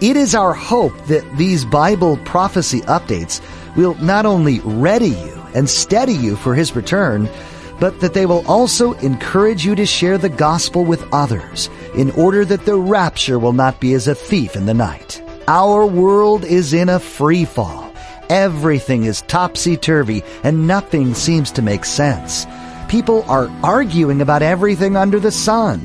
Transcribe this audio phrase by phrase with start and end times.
[0.00, 3.42] It is our hope that these Bible prophecy updates
[3.76, 7.28] will not only ready you and steady you for His return,
[7.78, 12.46] but that they will also encourage you to share the gospel with others in order
[12.46, 15.22] that the rapture will not be as a thief in the night.
[15.46, 17.92] Our world is in a free fall.
[18.30, 22.46] Everything is topsy-turvy and nothing seems to make sense.
[22.88, 25.80] People are arguing about everything under the sun.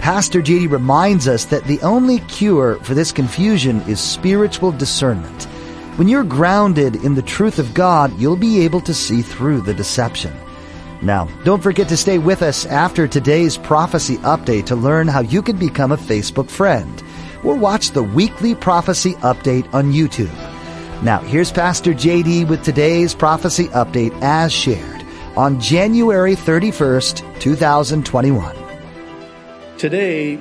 [0.00, 5.44] Pastor JD reminds us that the only cure for this confusion is spiritual discernment.
[5.96, 9.74] When you're grounded in the truth of God, you'll be able to see through the
[9.74, 10.34] deception.
[11.02, 15.42] Now, don't forget to stay with us after today's prophecy update to learn how you
[15.42, 17.02] can become a Facebook friend
[17.44, 20.32] or watch the weekly prophecy update on YouTube.
[21.02, 25.04] Now, here's Pastor JD with today's prophecy update as shared
[25.36, 28.59] on January 31st, 2021.
[29.80, 30.38] Today,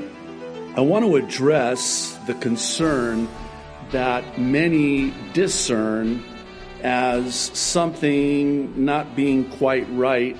[0.76, 3.30] I want to address the concern
[3.92, 6.22] that many discern
[6.84, 10.36] as something not being quite right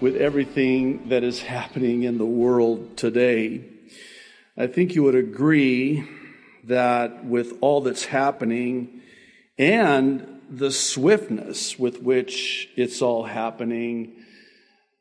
[0.00, 3.62] with everything that is happening in the world today.
[4.56, 6.08] I think you would agree
[6.64, 9.02] that with all that's happening
[9.58, 14.14] and the swiftness with which it's all happening,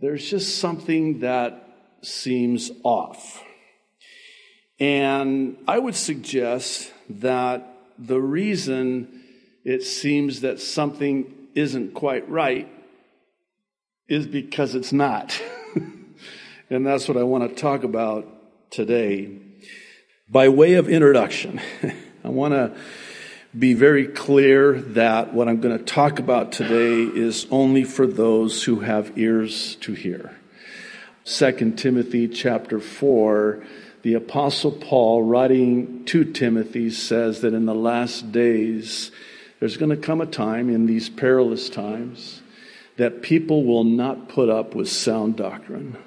[0.02, 1.64] there's just something that
[2.06, 3.44] seems off.
[4.80, 9.24] And I would suggest that the reason
[9.64, 12.68] it seems that something isn't quite right
[14.08, 15.42] is because it's not.
[16.70, 18.28] and that's what I want to talk about
[18.72, 19.38] today.
[20.30, 21.62] By way of introduction,
[22.24, 22.76] I want to
[23.58, 28.64] be very clear that what I'm going to talk about today is only for those
[28.64, 30.36] who have ears to hear.
[31.26, 33.64] 2 Timothy chapter 4,
[34.02, 39.10] the apostle Paul writing to Timothy says that in the last days
[39.60, 42.42] there's going to come a time in these perilous times
[42.98, 45.98] that people will not put up with sound doctrine.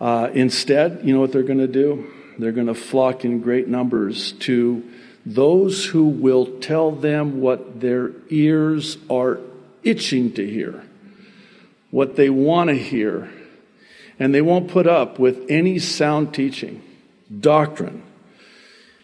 [0.00, 2.12] Uh, instead, you know what they're going to do?
[2.40, 4.82] They're going to flock in great numbers to
[5.24, 9.38] those who will tell them what their ears are
[9.84, 10.82] itching to hear,
[11.92, 13.30] what they want to hear.
[14.18, 16.82] And they won't put up with any sound teaching,
[17.40, 18.02] doctrine.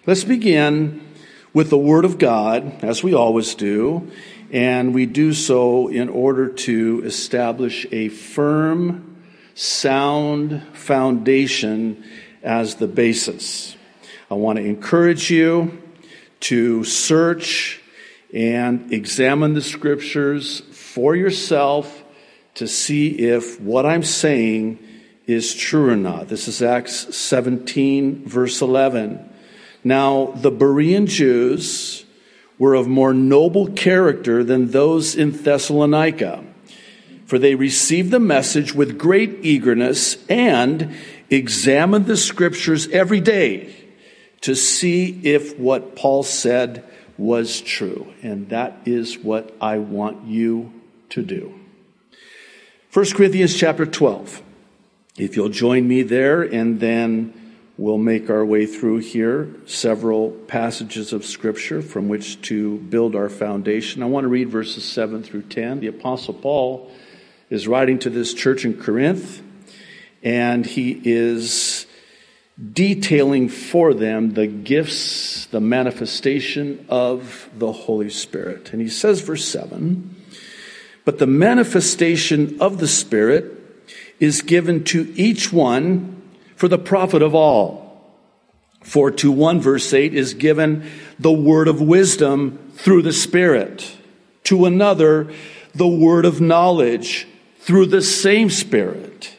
[0.06, 1.06] Let's begin
[1.52, 4.10] with the Word of God, as we always do,
[4.50, 9.22] and we do so in order to establish a firm,
[9.54, 12.04] sound foundation
[12.42, 13.76] as the basis.
[14.31, 15.81] I want to encourage you
[16.41, 17.81] to search
[18.34, 22.02] and examine the scriptures for yourself
[22.54, 24.78] to see if what I'm saying
[25.27, 26.29] is true or not.
[26.29, 29.31] This is Acts 17, verse 11.
[29.83, 32.05] Now, the Berean Jews
[32.59, 36.45] were of more noble character than those in Thessalonica
[37.27, 40.95] for they received the message with great eagerness and
[41.31, 43.75] examined the scriptures every day
[44.43, 46.85] to see if what Paul said
[47.17, 48.12] was true.
[48.23, 50.73] And that is what I want you
[51.11, 51.59] to do.
[52.93, 54.43] 1 Corinthians chapter 12.
[55.16, 57.34] If you'll join me there, and then
[57.78, 63.28] we'll make our way through here several passages of scripture from which to build our
[63.28, 64.02] foundation.
[64.02, 65.78] I want to read verses 7 through 10.
[65.78, 66.91] The Apostle Paul
[67.48, 69.41] is writing to this church in Corinth,
[70.25, 71.86] and he is
[72.72, 78.72] detailing for them the gifts, the manifestation of the Holy Spirit.
[78.72, 80.12] And he says, verse 7
[81.05, 83.60] But the manifestation of the Spirit
[84.20, 86.22] is given to each one
[86.56, 87.84] for the profit of all.
[88.81, 93.96] For to one, verse 8, is given the word of wisdom through the Spirit,
[94.44, 95.32] to another,
[95.75, 97.26] the word of knowledge
[97.61, 99.34] through the same Spirit.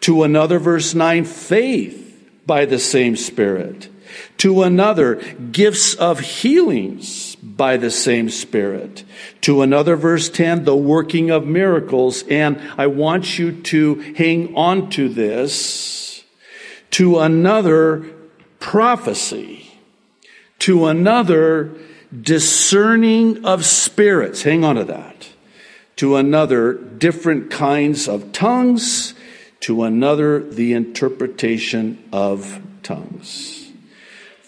[0.00, 3.88] To another, verse 9, faith by the same Spirit.
[4.38, 5.16] To another,
[5.50, 7.29] gifts of healings
[7.60, 9.04] by the same Spirit.
[9.42, 12.24] To another, verse 10, the working of miracles.
[12.30, 16.24] And I want you to hang on to this.
[16.92, 18.06] To another,
[18.60, 19.66] prophecy.
[20.60, 21.74] to another
[22.18, 24.42] discerning of spirits.
[24.42, 25.28] Hang on to that.
[25.96, 29.14] To another different kinds of tongues,
[29.60, 33.59] to another the interpretation of tongues.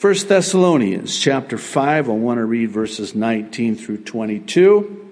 [0.03, 5.11] 1 Thessalonians chapter 5, I want to read verses 19 through 22.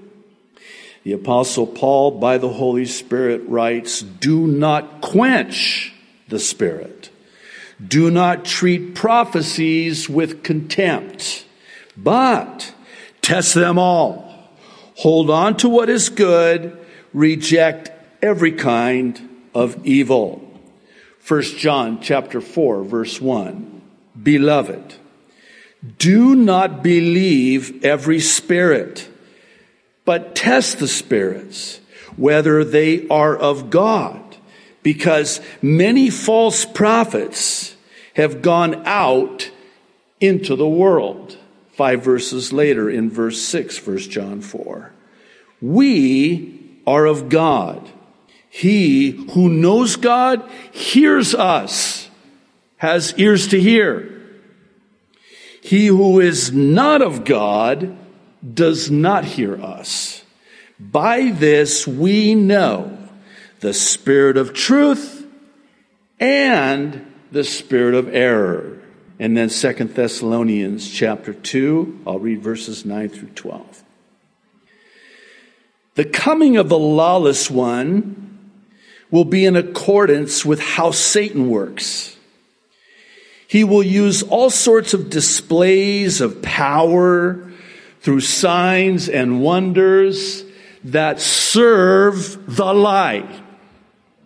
[1.04, 5.94] The apostle Paul, by the Holy Spirit, writes, Do not quench
[6.26, 7.10] the Spirit.
[7.86, 11.46] Do not treat prophecies with contempt,
[11.96, 12.74] but
[13.22, 14.50] test them all.
[14.96, 16.76] Hold on to what is good.
[17.14, 20.44] Reject every kind of evil.
[21.28, 23.69] 1 John chapter 4 verse 1.
[24.22, 24.94] Beloved,
[25.98, 29.08] do not believe every spirit,
[30.04, 31.80] but test the spirits,
[32.16, 34.36] whether they are of God,
[34.82, 37.76] because many false prophets
[38.14, 39.50] have gone out
[40.20, 41.36] into the world.
[41.72, 44.92] Five verses later in verse 6, 1 John 4.
[45.62, 47.88] We are of God.
[48.50, 50.42] He who knows God
[50.72, 52.09] hears us,
[52.80, 54.10] has ears to hear.
[55.62, 57.96] He who is not of God
[58.54, 60.24] does not hear us.
[60.78, 62.96] By this we know
[63.60, 65.26] the spirit of truth
[66.18, 68.80] and the spirit of error.
[69.18, 73.84] And then Second Thessalonians chapter 2, I'll read verses 9 through 12.
[75.96, 78.38] The coming of the lawless one
[79.10, 82.16] will be in accordance with how Satan works.
[83.50, 87.50] He will use all sorts of displays of power
[88.00, 90.44] through signs and wonders
[90.84, 93.28] that serve the lie.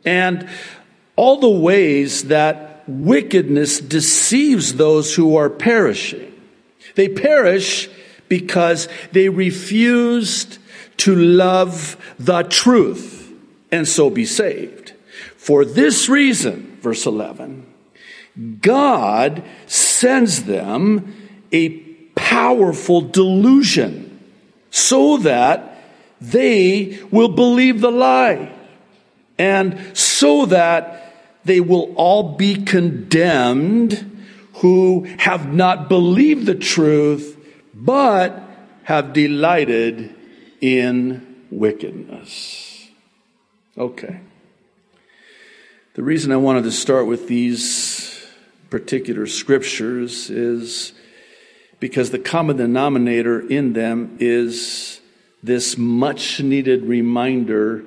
[0.04, 0.46] And
[1.16, 6.30] all the ways that wickedness deceives those who are perishing.
[6.94, 7.88] They perish
[8.28, 10.58] because they refused
[10.98, 13.32] to love the truth
[13.72, 14.92] and so be saved.
[15.38, 17.73] For this reason, verse 11,
[18.60, 21.14] God sends them
[21.52, 21.68] a
[22.14, 24.18] powerful delusion
[24.70, 25.78] so that
[26.20, 28.52] they will believe the lie
[29.38, 31.14] and so that
[31.44, 34.10] they will all be condemned
[34.54, 37.36] who have not believed the truth
[37.74, 38.40] but
[38.84, 40.14] have delighted
[40.60, 42.88] in wickedness.
[43.76, 44.20] Okay.
[45.94, 48.13] The reason I wanted to start with these
[48.74, 50.94] particular scriptures is
[51.78, 55.00] because the common denominator in them is
[55.44, 57.84] this much needed reminder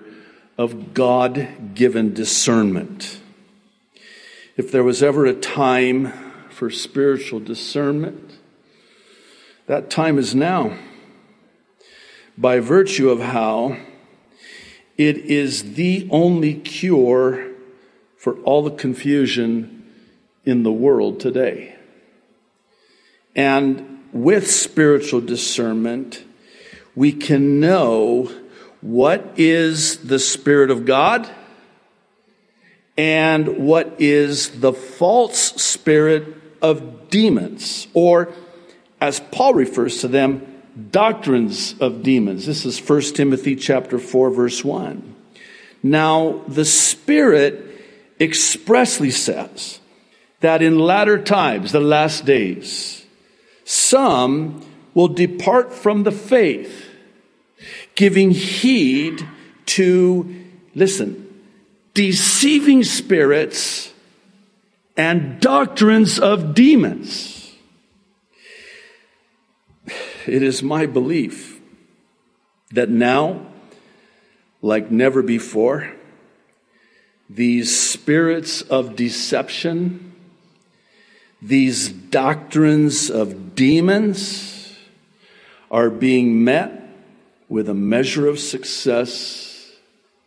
[0.58, 3.20] of God given discernment.
[4.56, 6.14] If there was ever a time
[6.52, 8.40] for spiritual discernment,
[9.66, 10.78] that time is now.
[12.38, 13.76] By virtue of how
[14.98, 17.52] it is the only cure
[18.16, 19.77] for all the confusion
[20.48, 21.76] in the world today.
[23.36, 26.24] And with spiritual discernment,
[26.96, 28.32] we can know
[28.80, 31.30] what is the Spirit of God
[32.98, 38.34] and what is the false spirit of demons, or
[39.00, 42.46] as Paul refers to them, doctrines of demons.
[42.46, 45.16] This is 1 Timothy chapter 4 verse 1.
[45.84, 47.66] Now, the Spirit
[48.20, 49.80] expressly says
[50.40, 53.06] that in latter times, the last days,
[53.64, 56.86] some will depart from the faith,
[57.96, 59.28] giving heed
[59.66, 61.24] to, listen,
[61.94, 63.94] deceiving spirits
[64.96, 67.56] and doctrines of demons.
[70.26, 71.60] It is my belief
[72.72, 73.46] that now,
[74.62, 75.94] like never before,
[77.30, 80.07] these spirits of deception,
[81.42, 84.76] these doctrines of demons
[85.70, 86.90] are being met
[87.50, 89.72] with a measure of success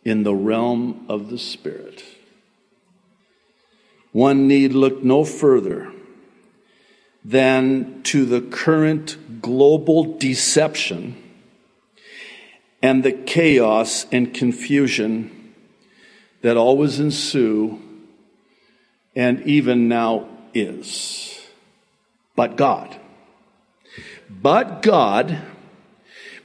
[0.03, 2.03] in the realm of the Spirit.
[4.11, 5.91] One need look no further
[7.23, 11.15] than to the current global deception
[12.81, 15.53] and the chaos and confusion
[16.41, 17.79] that always ensue
[19.15, 21.39] and even now is.
[22.35, 22.95] But God.
[24.29, 25.37] But God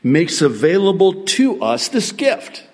[0.03, 2.65] makes available to us this gift.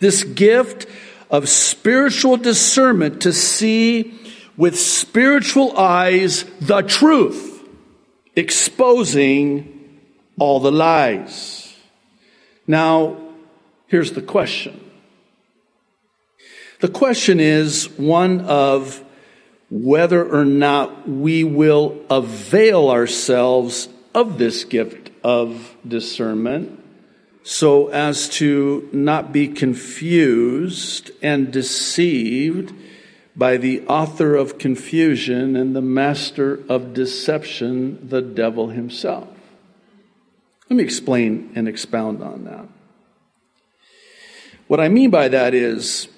[0.00, 0.86] This gift
[1.30, 4.18] of spiritual discernment to see
[4.56, 7.46] with spiritual eyes the truth.
[8.38, 9.98] exposing
[10.38, 11.74] all the lies.
[12.68, 13.16] Now,
[13.88, 14.88] here's the question.
[16.80, 19.02] The question is one of
[19.70, 26.78] whether or not we will avail ourselves of this gift of discernment
[27.42, 32.74] so as to not be confused and deceived
[33.34, 39.28] by the author of confusion and the master of deception, the devil himself.
[40.68, 42.66] Let me explain and expound on that.
[44.66, 46.08] What I mean by that is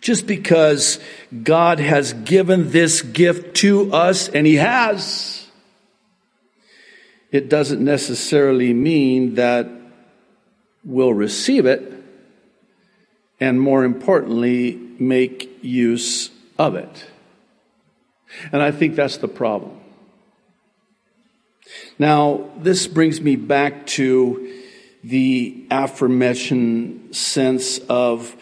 [0.00, 1.00] just because
[1.42, 5.48] God has given this gift to us, and He has,
[7.30, 9.68] it doesn't necessarily mean that
[10.84, 11.92] we'll receive it
[13.40, 17.06] and, more importantly, make use of it.
[18.52, 19.78] And I think that's the problem.
[21.98, 24.62] Now, this brings me back to
[25.04, 28.34] the aforementioned sense of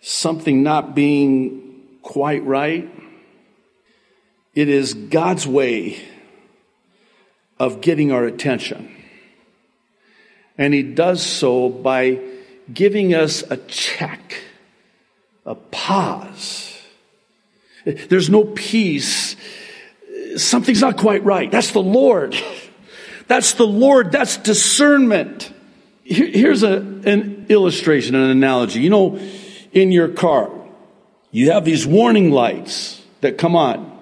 [0.00, 2.90] something not being quite right.
[4.54, 6.00] It is God's way
[7.58, 8.96] of getting our attention.
[10.58, 12.20] And He does so by
[12.72, 14.42] giving us a check,
[15.46, 16.76] a pause.
[17.84, 19.36] There's no peace.
[20.36, 21.50] Something's not quite right.
[21.50, 22.36] That's the Lord.
[23.26, 24.12] That's the Lord.
[24.12, 25.52] That's discernment.
[26.02, 28.80] Here's a, an illustration, an analogy.
[28.80, 29.20] You know,
[29.72, 30.50] in your car,
[31.30, 33.98] you have these warning lights that come on.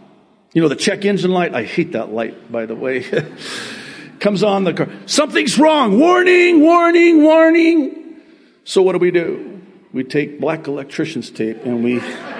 [0.52, 1.54] You know, the check engine light.
[1.54, 3.04] I hate that light, by the way.
[4.20, 4.88] Comes on the car.
[5.06, 6.00] Something's wrong.
[6.00, 8.16] Warning, warning, warning.
[8.64, 9.60] So what do we do?
[9.92, 12.00] We take black electrician's tape and we.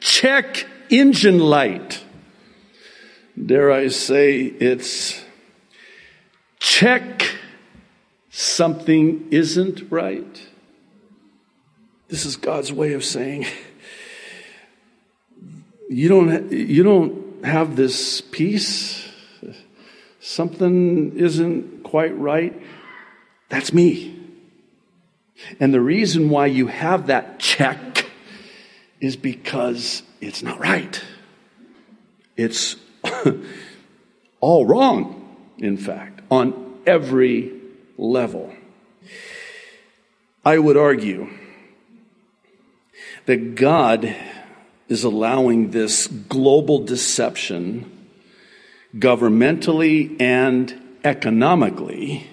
[0.00, 2.04] check engine light.
[3.46, 5.22] Dare I say it's
[6.58, 7.37] check
[8.58, 10.48] something isn't right.
[12.08, 13.46] This is God's way of saying,
[15.88, 19.08] you don't, you don't have this peace.
[20.18, 22.60] Something isn't quite right.
[23.48, 24.18] That's me.
[25.60, 28.06] And the reason why you have that check
[28.98, 31.00] is because it's not right.
[32.36, 32.74] It's
[34.40, 37.57] all wrong, in fact, on every
[37.98, 38.52] level.
[40.44, 41.28] I would argue
[43.26, 44.14] that God
[44.88, 48.08] is allowing this global deception
[48.96, 52.26] governmentally and economically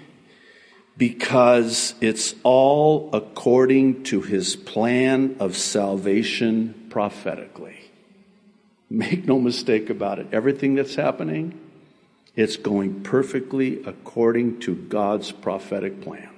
[0.97, 7.91] because it's all according to his plan of salvation prophetically.
[8.89, 10.27] Make no mistake about it.
[10.31, 11.59] Everything that's happening
[12.35, 16.29] it's going perfectly according to God's prophetic plan.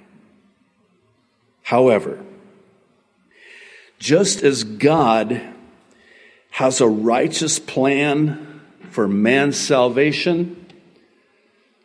[1.63, 2.23] However,
[3.99, 5.41] just as God
[6.51, 8.61] has a righteous plan
[8.91, 10.65] for man's salvation,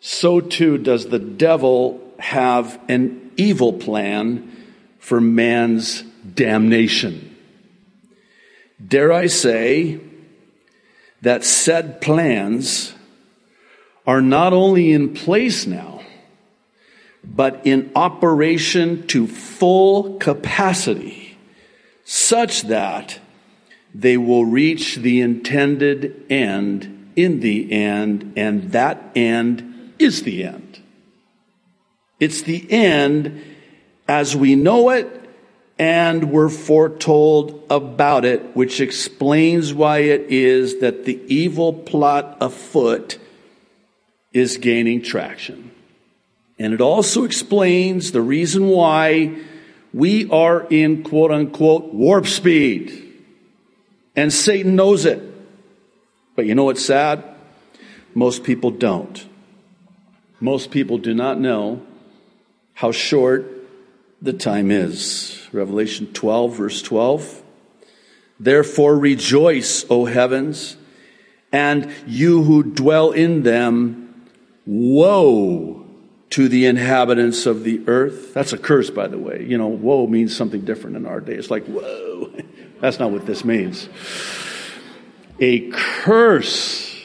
[0.00, 4.50] so too does the devil have an evil plan
[4.98, 6.02] for man's
[6.34, 7.36] damnation.
[8.86, 10.00] Dare I say
[11.22, 12.94] that said plans
[14.06, 16.00] are not only in place now,
[17.24, 21.38] but in operation to full capacity,
[22.04, 23.20] such that
[23.94, 30.80] they will reach the intended end in the end, and that end is the end.
[32.18, 33.42] It's the end
[34.08, 35.18] as we know it
[35.78, 43.18] and we're foretold about it, which explains why it is that the evil plot afoot
[44.32, 45.70] is gaining traction.
[46.58, 49.36] And it also explains the reason why
[49.92, 53.20] we are in quote unquote warp speed.
[54.14, 55.22] And Satan knows it.
[56.34, 57.24] But you know what's sad?
[58.14, 59.26] Most people don't.
[60.40, 61.82] Most people do not know
[62.74, 63.50] how short
[64.20, 65.48] the time is.
[65.52, 67.42] Revelation 12, verse 12.
[68.40, 70.76] Therefore rejoice, O heavens,
[71.52, 74.01] and you who dwell in them
[74.66, 75.86] Woe
[76.30, 78.32] to the inhabitants of the earth.
[78.32, 79.44] That's a curse, by the way.
[79.46, 81.34] You know, woe means something different in our day.
[81.34, 82.32] It's like, whoa.
[82.80, 83.88] That's not what this means.
[85.38, 86.96] A curse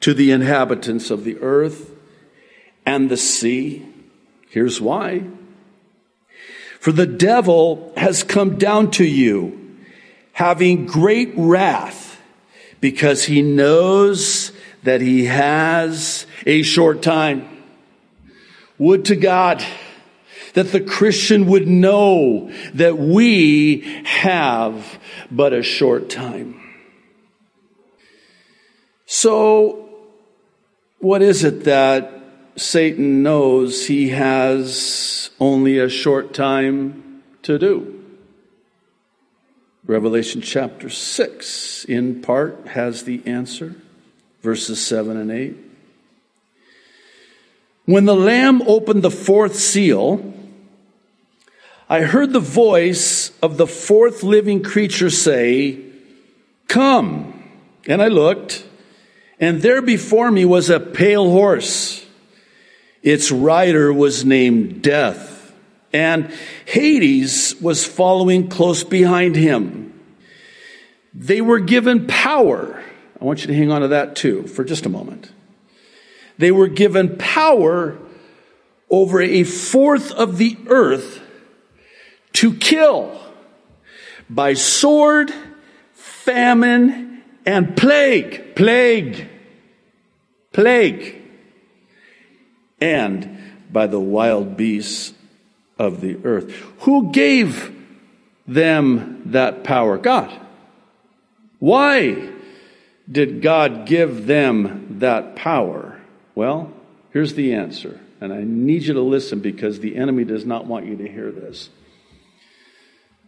[0.00, 1.90] to the inhabitants of the earth
[2.86, 3.86] and the sea.
[4.48, 5.24] Here's why.
[6.80, 9.76] For the devil has come down to you
[10.32, 12.18] having great wrath
[12.80, 17.48] because he knows that he has a short time.
[18.78, 19.64] Would to God
[20.54, 24.98] that the Christian would know that we have
[25.30, 26.60] but a short time.
[29.06, 29.88] So,
[30.98, 32.12] what is it that
[32.56, 37.96] Satan knows he has only a short time to do?
[39.84, 43.74] Revelation chapter 6, in part, has the answer,
[44.42, 45.56] verses 7 and 8.
[47.86, 50.34] When the Lamb opened the fourth seal,
[51.88, 55.80] I heard the voice of the fourth living creature say,
[56.68, 57.36] Come.
[57.88, 58.64] And I looked,
[59.40, 62.06] and there before me was a pale horse.
[63.02, 65.52] Its rider was named Death,
[65.92, 66.30] and
[66.66, 69.98] Hades was following close behind him.
[71.14, 72.79] They were given power.
[73.20, 75.30] I want you to hang on to that too for just a moment.
[76.38, 77.98] They were given power
[78.88, 81.20] over a fourth of the earth
[82.34, 83.20] to kill
[84.30, 85.32] by sword,
[85.92, 88.56] famine, and plague.
[88.56, 89.28] Plague.
[90.52, 91.22] Plague.
[92.80, 93.38] And
[93.70, 95.12] by the wild beasts
[95.78, 96.50] of the earth.
[96.80, 97.76] Who gave
[98.46, 99.98] them that power?
[99.98, 100.32] God.
[101.58, 102.30] Why
[103.10, 106.00] did God give them that power?
[106.34, 106.72] Well,
[107.12, 108.00] here's the answer.
[108.20, 111.30] And I need you to listen because the enemy does not want you to hear
[111.30, 111.70] this.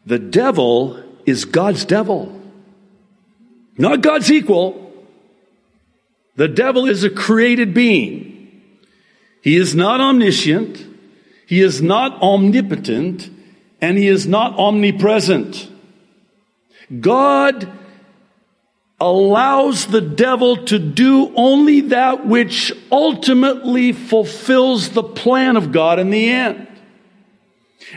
[0.04, 2.40] The devil is God's devil,
[3.78, 4.92] not God's equal.
[6.36, 8.62] The devil is a created being.
[9.42, 10.84] He is not omniscient.
[11.46, 13.30] He is not omnipotent
[13.80, 15.68] and he is not omnipresent.
[17.00, 17.70] God
[19.02, 26.10] allows the devil to do only that which ultimately fulfills the plan of God in
[26.10, 26.68] the end.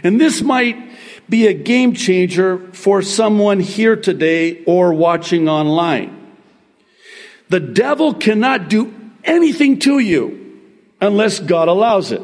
[0.04, 0.76] And this might
[1.30, 6.34] be a game changer for someone here today or watching online.
[7.50, 8.92] The devil cannot do
[9.24, 10.60] anything to you
[11.00, 12.24] unless God allows it.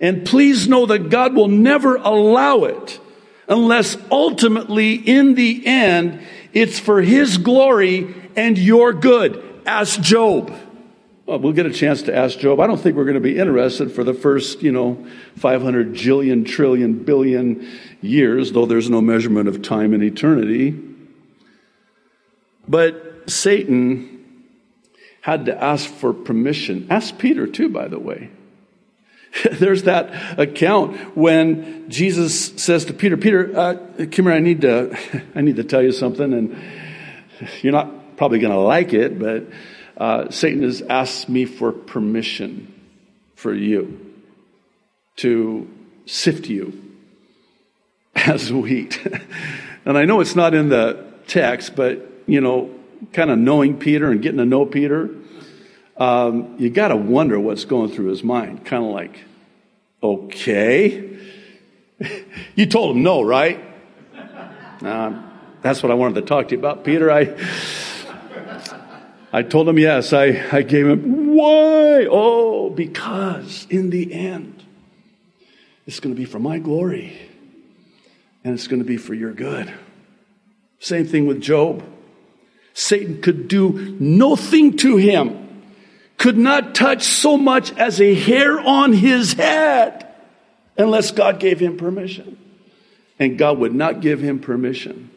[0.00, 3.00] And please know that God will never allow it
[3.48, 6.20] unless ultimately in the end
[6.56, 9.60] it's for his glory and your good.
[9.66, 10.50] Ask Job.
[11.26, 12.60] Well, we'll get a chance to ask Job.
[12.60, 16.46] I don't think we're going to be interested for the first, you know, 500 jillion,
[16.46, 17.68] trillion, billion
[18.00, 20.82] years, though there's no measurement of time and eternity.
[22.66, 24.48] But Satan
[25.20, 26.86] had to ask for permission.
[26.88, 28.30] Ask Peter, too, by the way.
[29.52, 33.74] There's that account when Jesus says to Peter, Peter, uh,
[34.10, 34.96] come here, I need to,
[35.34, 36.56] I need to tell you something, and
[37.62, 39.44] you're not probably going to like it, but
[39.96, 42.72] uh, Satan has asked me for permission
[43.34, 44.14] for you
[45.16, 45.68] to
[46.06, 46.94] sift you
[48.14, 49.00] as wheat.
[49.84, 52.70] and I know it's not in the text, but, you know,
[53.12, 55.10] kind of knowing Peter and getting to know Peter,
[55.96, 58.64] um, you got to wonder what's going through his mind.
[58.64, 59.18] Kind of like,
[60.02, 61.18] okay.
[62.54, 63.62] you told him no, right?
[64.82, 65.22] Uh,
[65.62, 67.10] that's what I wanted to talk to you about, Peter.
[67.10, 67.36] I.
[69.32, 70.14] I told him yes.
[70.14, 72.06] I, I gave him, why?
[72.10, 74.64] Oh, because in the end,
[75.86, 77.18] it's going to be for my glory
[78.46, 79.72] and it's going to be for your good.
[80.78, 81.82] Same thing with Job.
[82.74, 85.45] Satan could do nothing to him,
[86.18, 90.06] could not touch so much as a hair on his head
[90.76, 92.38] unless God gave him permission.
[93.18, 95.10] And God would not give him permission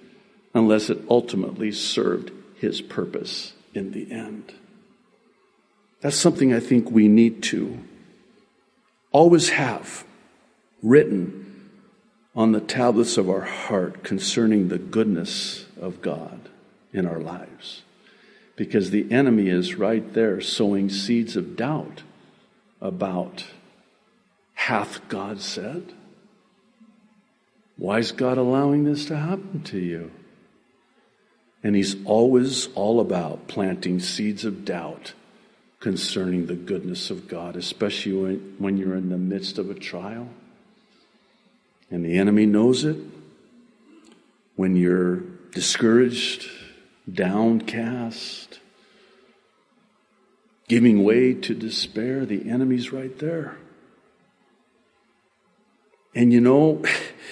[0.54, 4.54] unless it ultimately served his purpose in the end.
[6.02, 7.78] That's something I think we need to
[9.12, 10.06] always have
[10.82, 11.72] written
[12.36, 16.48] on the tablets of our heart concerning the goodness of God
[16.94, 17.84] in our lives.
[18.60, 22.04] Because the enemy is right there sowing seeds of doubt
[22.82, 23.45] about
[24.54, 25.93] hath God said?
[27.78, 30.12] Why is God allowing this to happen to you?
[31.63, 35.13] And he's always all about planting seeds of doubt
[35.80, 40.28] concerning the goodness of God, especially when you're in the midst of a trial.
[41.89, 42.98] And the enemy knows it.
[44.58, 45.22] When you're
[45.54, 46.50] discouraged,
[47.10, 48.49] downcast,
[50.70, 53.58] giving way to despair, the enemy's right there.
[56.16, 56.84] And you know,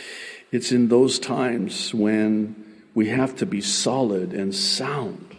[0.52, 5.36] it's in those times when we have to be solid and sound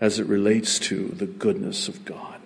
[0.00, 2.40] as it relates to the goodness of God.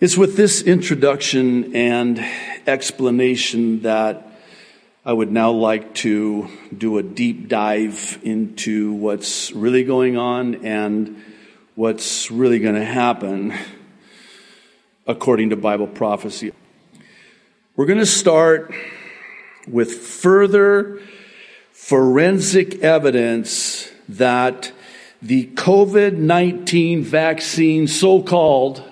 [0.00, 2.18] It's with this introduction and
[2.66, 4.25] explanation that
[5.06, 11.22] I would now like to do a deep dive into what's really going on and
[11.76, 13.54] what's really going to happen
[15.06, 16.52] according to Bible prophecy.
[17.76, 18.74] We're going to start
[19.68, 21.00] with further
[21.70, 24.72] forensic evidence that
[25.22, 28.82] the COVID 19 vaccine, so called,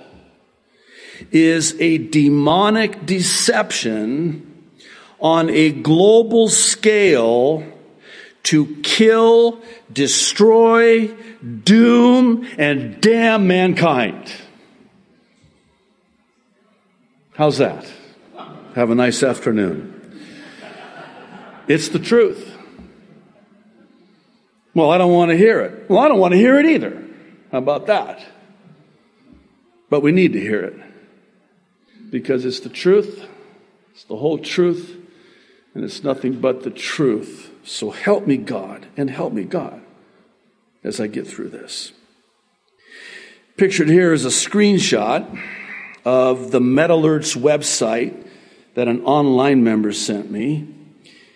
[1.32, 4.53] is a demonic deception
[5.20, 7.64] on a global scale
[8.44, 11.08] to kill, destroy,
[11.42, 14.32] doom, and damn mankind.
[17.34, 17.90] How's that?
[18.74, 19.90] Have a nice afternoon.
[21.66, 22.56] It's the truth.
[24.74, 25.88] Well, I don't want to hear it.
[25.88, 27.02] Well, I don't want to hear it either.
[27.50, 28.24] How about that?
[29.88, 30.80] But we need to hear it
[32.10, 33.26] because it's the truth,
[33.92, 34.96] it's the whole truth,
[35.74, 37.50] and it's nothing but the truth.
[37.64, 39.80] So help me, God, and help me, God,
[40.82, 41.92] as I get through this.
[43.56, 45.40] Pictured here is a screenshot
[46.04, 48.26] of the MedAlerts website
[48.74, 50.68] that an online member sent me.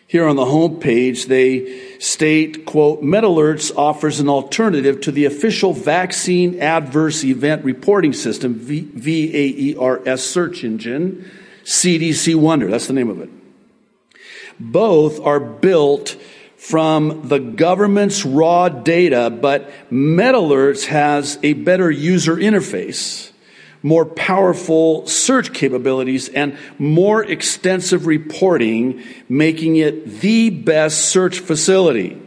[0.06, 5.72] Here on the home page, they state, quote, MedAlerts offers an alternative to the official
[5.74, 11.30] vaccine adverse event reporting system, V-A-E-R-S search engine,
[11.64, 12.68] CDC Wonder.
[12.68, 13.30] That's the name of it.
[14.60, 16.16] Both are built
[16.56, 23.28] from the government's raw data, but MedAlerts has a better user interface
[23.82, 32.20] more powerful search capabilities, and more extensive reporting, making it the best search facility.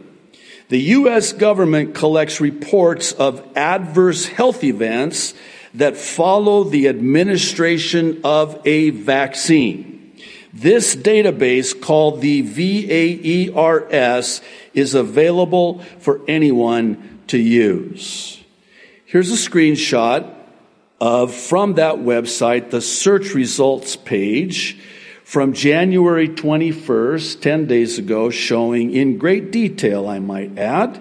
[0.68, 1.32] The U.S.
[1.32, 5.34] government collects reports of adverse health events
[5.74, 10.01] that follow the administration of a vaccine.
[10.52, 14.42] This database, called the VAERS,
[14.74, 18.44] is available for anyone to use.
[19.06, 20.30] Here's a screenshot
[21.00, 24.78] of from that website the search results page
[25.24, 31.00] from January 21st, 10 days ago, showing in great detail, I might add,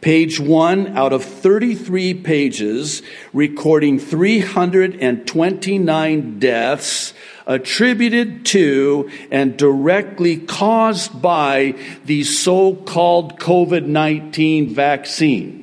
[0.00, 3.02] page one out of 33 pages,
[3.32, 7.12] recording 329 deaths
[7.46, 15.60] attributed to and directly caused by the so-called COVID-19 vaccine.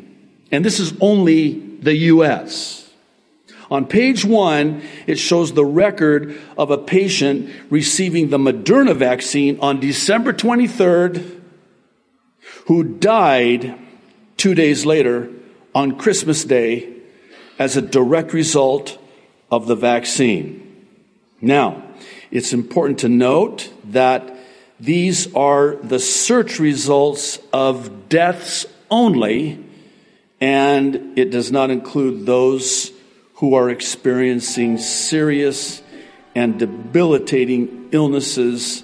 [0.52, 2.90] And this is only the U.S.
[3.72, 9.80] On page one, it shows the record of a patient receiving the Moderna vaccine on
[9.80, 11.40] December 23rd,
[12.66, 13.80] who died
[14.36, 15.32] two days later
[15.74, 16.94] on Christmas Day
[17.58, 18.98] as a direct result
[19.50, 20.61] of the vaccine.
[21.42, 21.84] Now,
[22.30, 24.38] it's important to note that
[24.80, 29.64] these are the search results of deaths only,
[30.40, 32.92] and it does not include those
[33.36, 35.82] who are experiencing serious
[36.36, 38.84] and debilitating illnesses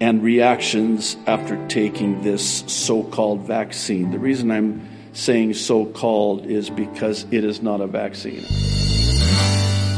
[0.00, 4.10] and reactions after taking this so called vaccine.
[4.10, 8.44] The reason I'm saying so called is because it is not a vaccine.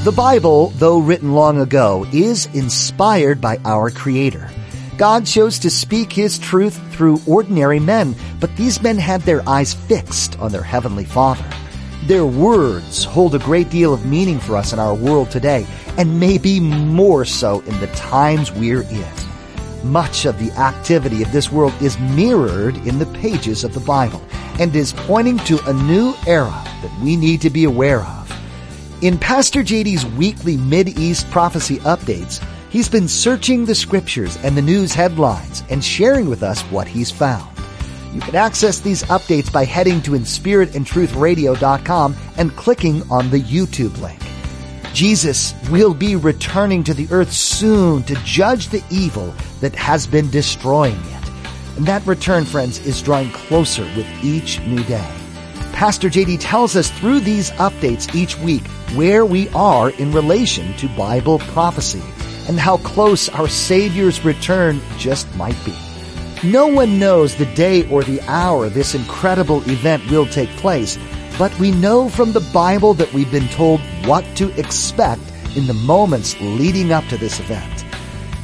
[0.09, 4.49] The Bible, though written long ago, is inspired by our Creator.
[4.97, 9.75] God chose to speak His truth through ordinary men, but these men had their eyes
[9.75, 11.45] fixed on their Heavenly Father.
[12.07, 15.67] Their words hold a great deal of meaning for us in our world today,
[15.99, 19.13] and maybe more so in the times we're in.
[19.85, 24.23] Much of the activity of this world is mirrored in the pages of the Bible
[24.59, 28.18] and is pointing to a new era that we need to be aware of.
[29.01, 34.93] In Pastor JD's weekly Mid-East prophecy updates, he's been searching the scriptures and the news
[34.93, 37.49] headlines and sharing with us what he's found.
[38.13, 44.21] You can access these updates by heading to inspiritandtruthradio.com and clicking on the YouTube link.
[44.93, 50.29] Jesus will be returning to the earth soon to judge the evil that has been
[50.31, 51.31] destroying it.
[51.77, 55.18] And that return, friends, is drawing closer with each new day.
[55.79, 60.89] Pastor JD tells us through these updates each week where we are in relation to
[60.97, 62.03] Bible prophecy
[62.49, 65.73] and how close our Savior's return just might be.
[66.43, 70.99] No one knows the day or the hour this incredible event will take place,
[71.39, 75.23] but we know from the Bible that we've been told what to expect
[75.55, 77.85] in the moments leading up to this event.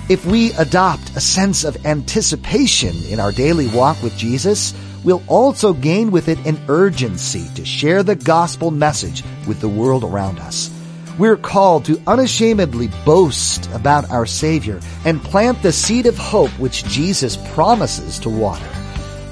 [0.08, 4.72] If we adopt a sense of anticipation in our daily walk with Jesus,
[5.04, 10.02] we'll also gain with it an urgency to share the gospel message with the world
[10.02, 10.70] around us.
[11.18, 16.84] We're called to unashamedly boast about our Savior and plant the seed of hope which
[16.86, 18.66] Jesus promises to water.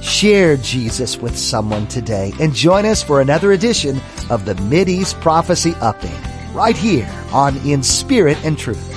[0.01, 5.73] Share Jesus with someone today and join us for another edition of the East Prophecy
[5.73, 8.92] Update right here on In Spirit and Truth.